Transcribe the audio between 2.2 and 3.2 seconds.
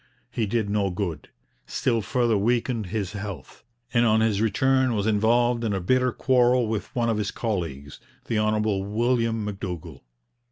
weakened his